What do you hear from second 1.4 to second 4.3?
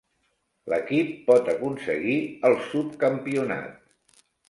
aconseguir el subcampionat.